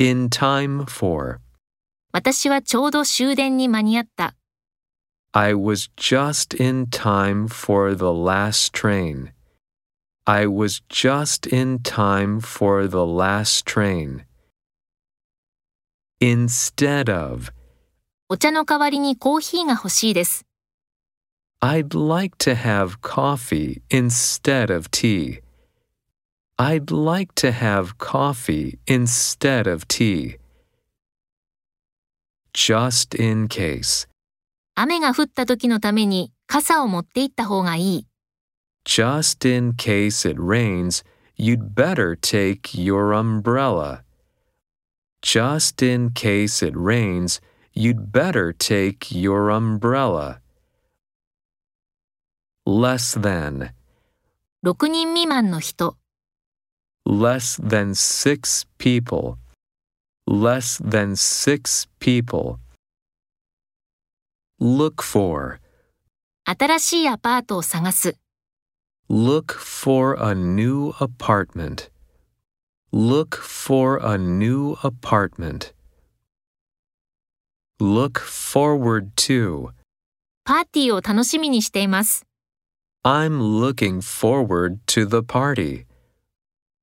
[0.00, 1.39] In time for.
[2.11, 4.35] 私はちょうど終電に間に合った。
[5.33, 9.31] I was just in time for the last train.
[10.25, 14.25] I was just in time for the last train.
[16.19, 17.51] Instead of,
[18.29, 20.45] お茶の代わりにコーヒーが欲しいです。
[21.61, 25.41] I'd like to have coffee instead of tea.
[26.60, 30.38] I'd like to have coffee instead of tea.
[32.54, 34.08] Just in case.
[34.74, 38.06] 雨が降った時のために傘を持って行った方がいい。
[38.86, 41.04] Just in case it rains,
[41.36, 44.02] you'd better take your umbrella.
[45.22, 47.40] Just in case it rains,
[47.74, 50.40] you'd better take your umbrella.
[52.64, 53.72] Less than.
[54.64, 55.96] 6人未満の人。
[57.06, 59.38] Less than six people.
[60.26, 62.58] Less than six people.
[64.58, 65.60] Look for.
[66.44, 68.16] 新しいアパートを探す。
[69.08, 71.90] Look for a new apartment.
[72.92, 75.74] Look for a new apartment.
[77.78, 79.70] Look forward to.
[80.44, 82.26] パーティーを楽しみにしています。
[83.04, 85.86] I'm looking forward to the party.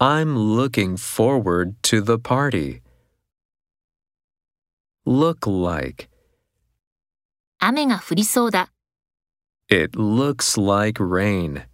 [0.00, 2.82] I'm looking forward to the party.
[5.04, 6.08] Look like.
[7.58, 8.70] 雨が降りそうだ。
[9.68, 11.66] It looks like rain.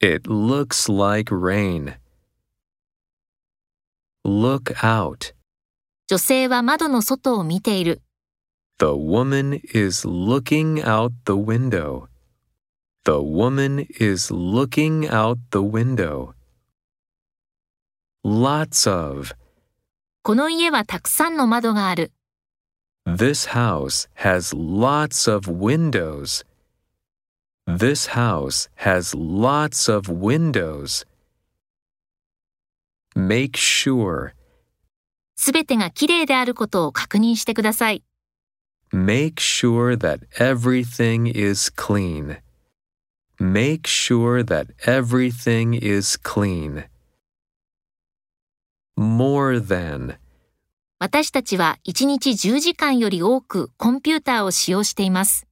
[0.00, 1.96] It looks like rain.
[4.24, 5.34] Look out.
[6.06, 8.02] 女性は窓の外を見ている。
[8.78, 12.08] The woman is looking out the window.
[13.04, 16.34] The woman is looking out the window.
[18.29, 19.33] Lots of.
[20.21, 22.11] この家はたくさんの窓がある。
[23.07, 26.45] This house has lots of windows.
[27.65, 31.07] This house has lots of windows.
[33.15, 34.33] Make sure.
[35.35, 38.03] すべてがきれいであることを確認してください。
[38.93, 42.37] Make sure that everything is clean.
[43.39, 46.87] Make sure that everything is clean.
[48.99, 50.17] More than.
[50.99, 55.47] 私たちは1日10時間より多くコンピューターを使用しています。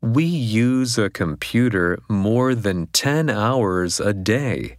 [0.00, 4.76] We use a computer more than 10 hours a day.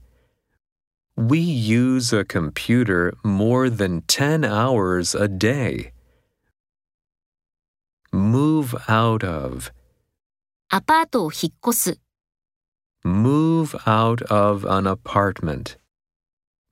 [1.18, 5.91] We use a computer more than 10 hours a day.
[8.13, 9.73] Move out of.
[10.69, 12.00] アパートを引っ越す。
[13.03, 15.81] Move out of an apartment.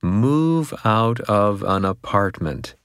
[0.02, 0.39] Move
[0.86, 2.76] out of an apartment.